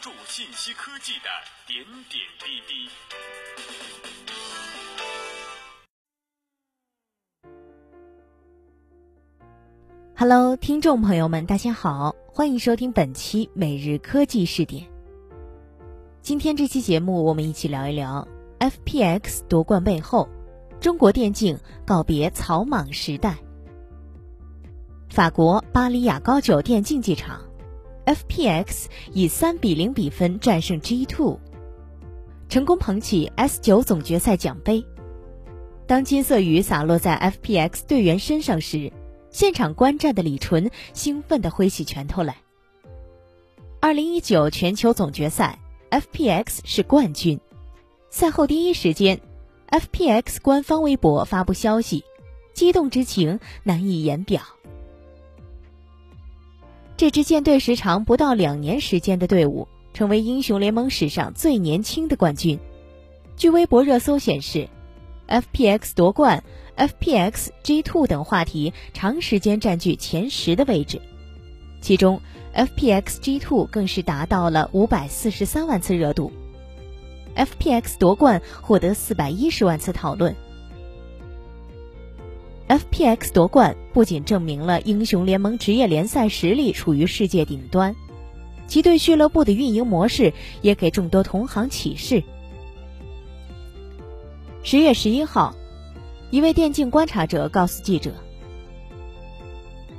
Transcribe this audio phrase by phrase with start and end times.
[0.00, 1.28] 注信息科技的
[1.66, 2.88] 点点滴滴。
[10.14, 14.88] Hello，听众朋友们，大家好，欢迎收听本期每日科技视点。
[16.22, 18.28] 今天这期节目，我们一起聊一聊
[18.60, 20.28] FPX 夺冠背后，
[20.80, 23.38] 中国电竞告别草莽时代。
[25.08, 27.47] 法国巴黎雅高酒店竞技场。
[28.08, 31.38] FPX 以三比零比分战胜 G2，
[32.48, 34.82] 成功捧起 S9 总决赛奖杯。
[35.86, 38.90] 当金色雨洒落在 FPX 队员身上时，
[39.30, 42.36] 现场观战的李纯兴奋地挥起拳头来。
[43.78, 45.58] 二零一九全球总决赛
[45.90, 47.38] ，FPX 是冠军。
[48.08, 49.20] 赛后第一时间
[49.68, 52.02] ，FPX 官方微博发布消息，
[52.54, 54.40] 激动之情难以言表。
[56.98, 62.58] 这支建队时长不到两年时间的队伍，成为英雄联盟史上最年轻的冠军。
[63.36, 64.68] 据微博热搜显示
[65.28, 66.42] ，FPX 夺冠、
[66.76, 71.00] FPX G2 等话题长时间占据前十的位置，
[71.80, 72.20] 其中
[72.52, 76.32] FPX G2 更是达到了五百四十三万次热度
[77.36, 80.34] ，FPX 夺冠获得四百一十万次讨论。
[82.68, 87.96] FPX 夺冠不仅证明了英雄联盟职业联赛实力处于世界顶端，
[88.66, 92.22] 其对俱乐部的运营模式也给众多同行启示。
[94.62, 95.54] 十月十一号，
[96.30, 98.12] 一位电竞观察者告诉记者：“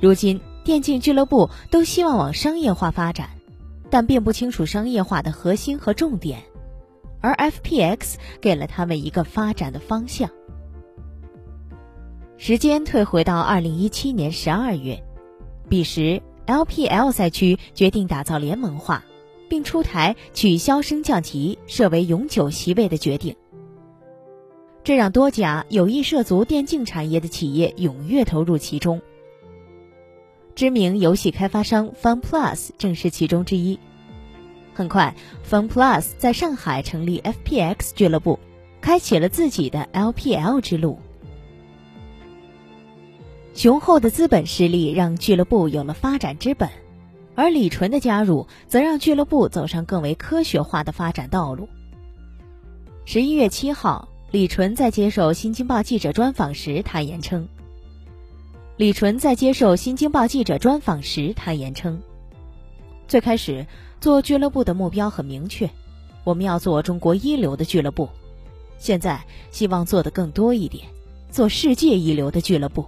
[0.00, 3.30] 如今电竞俱乐部都希望往商业化发展，
[3.90, 6.44] 但并不清楚商业化的核心和重点，
[7.20, 10.30] 而 FPX 给了他们一个发展的方向。”
[12.42, 15.04] 时间退回到二零一七年十二月，
[15.68, 19.04] 彼时 LPL 赛区决定打造联盟化，
[19.46, 23.36] 并出台取消升降级设为永久席位的决定。
[24.82, 29.02] 这让多家有意涉足电竞产业的企业踊跃投入其中。
[30.54, 33.78] 知名游戏开发商 FunPlus 正是其中之一。
[34.72, 35.14] 很快
[35.46, 38.38] ，FunPlus 在上海成立 FPX 俱乐部，
[38.80, 40.98] 开启了自己的 LPL 之路。
[43.52, 46.68] 雄厚的资本实力让俱乐部有了发展之本，
[47.34, 51.68] 而李纯的加入则让俱乐部走上更为科学化的发展道路。
[53.04, 57.46] 十一月七号，李纯在接受《新京报》记者专访时坦言称
[58.78, 62.00] ：“李纯在接受《新京报》记者专访时坦言称，
[63.08, 63.66] 最开始
[64.00, 65.68] 做俱乐部的目标很明确，
[66.22, 68.08] 我们要做中国一流的俱乐部，
[68.78, 70.86] 现在希望做的更多一点，
[71.30, 72.86] 做世界一流的俱乐部。”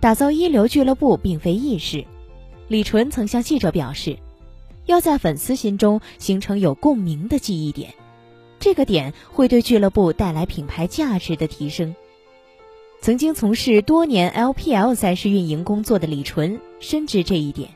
[0.00, 2.04] 打造一流俱乐部并非易事，
[2.68, 4.16] 李纯曾向记者表示，
[4.84, 7.92] 要在粉丝心中形成有共鸣的记忆点，
[8.60, 11.94] 这个点会对俱乐部带来品牌价值的提升。
[13.00, 17.68] 曾经从事多年 LPL 赛事运营工作的李纯深知这一点。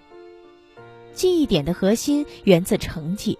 [1.12, 3.38] 记忆点的核心源自成绩，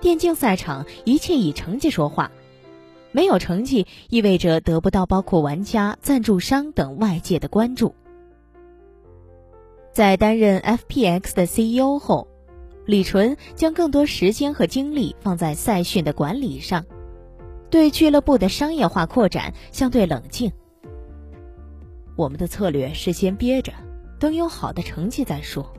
[0.00, 2.30] 电竞赛场一切以成绩说话，
[3.10, 7.94] 没有成绩意味着得不到包括玩家、赞助商等外界的关注。
[9.92, 12.26] 在担任 FPX 的 CEO 后，
[12.86, 16.86] 李纯将更多时间和精力放在赛训的管理上，
[17.68, 20.50] 对俱乐部的商业化扩展相对冷静。
[22.16, 23.72] 我们的策略是先憋着，
[24.18, 25.70] 等有好的成绩再说。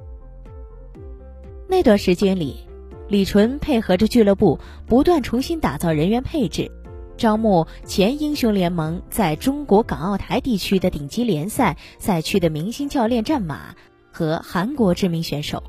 [1.68, 2.68] 那段时间里，
[3.08, 6.72] 李纯配合着俱乐部不断重新打造人员配置，
[7.18, 13.76] 招募前英雄联盟在中国港澳台地区的顶级联赛赛区的明星教练战马。
[14.14, 15.64] 和韩国知名选手，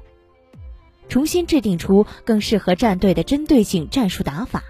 [1.09, 4.63] 重新制定出更适合战队的针对性战术打法。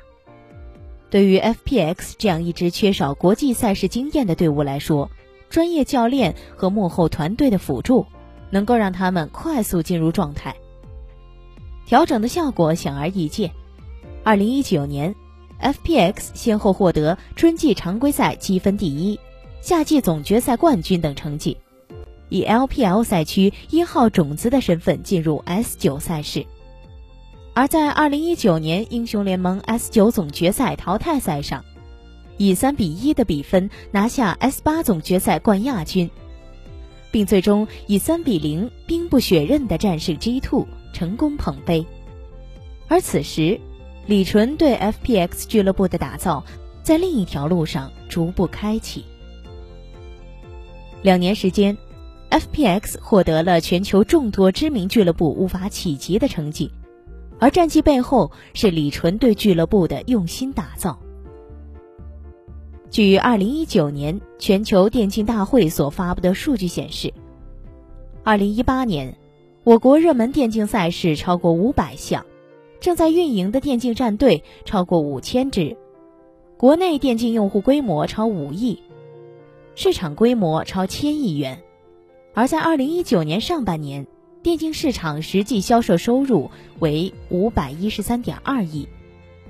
[1.11, 5.11] 对于 FPX 这样一支缺少国际赛事经验的队伍来说，
[5.51, 8.07] 专业教练和幕后团队的辅助，
[8.51, 10.57] 能够让他们快速进入状态。
[11.87, 13.53] 调整的效果显而易见。
[14.25, 15.15] 二零一九年
[15.61, 19.21] ，FPX 先后获得春季常规赛积分第一、
[19.61, 21.57] 夏季总决赛冠军等成绩。
[22.29, 26.47] 以 LPL 赛区一号种子的身份进入 S9 赛事，
[27.53, 31.65] 而在2019年英雄联盟 S9 总决赛淘汰赛上，
[32.37, 36.11] 以3比1的比分拿下 S8 总决赛冠亚军，
[37.13, 41.87] 并最终以3比0兵不血刃的战胜 G Two，成功捧杯。
[42.89, 43.61] 而此时，
[44.07, 46.45] 李纯对 FPX 俱乐部的打造
[46.83, 49.05] 在另一条路上逐步开启。
[51.03, 51.77] 两年时间。
[52.35, 56.69] FPX 获得了全球众多知名俱乐部无法企及的成绩，
[57.39, 60.99] 而战绩背后是李纯对俱乐部的用心打造。
[62.91, 67.15] 据二零一九年全球电竞大会所发布的数据显示，
[68.25, 69.17] 二零一八年，
[69.63, 72.27] 我国热门电竞赛事超过五百项，
[72.81, 75.77] 正在运营的电竞战队超过五千支，
[76.57, 78.83] 国内电竞用户规模超五亿，
[79.77, 81.63] 市场规模超千亿元。
[82.35, 84.07] 而在二零一九年上半年，
[84.43, 86.51] 电竞市场实际销售收入
[86.81, 88.89] 为五百一十三点二亿，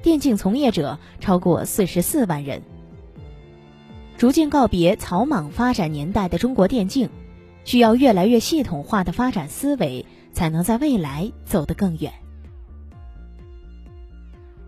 [0.02, 2.62] 电竞从业者超过四十四万人。
[4.18, 7.08] 逐渐告别草莽发展年代的中国电竞，
[7.64, 12.12] 需要越来越系统化的发展思维，才能在未来走得更远。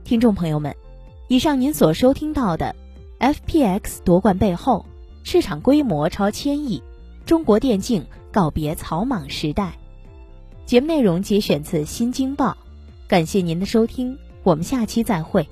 [0.05, 0.75] 听众朋友们，
[1.29, 2.75] 以上您所收听到的
[3.21, 4.87] ，FPX 夺冠背后，
[5.23, 6.83] 市场规模超千亿，
[7.27, 9.77] 中国电竞告别草莽时代。
[10.65, 12.53] 节目内容节选自《新京报》，
[13.09, 15.49] 感谢您的收听，我们下期再会。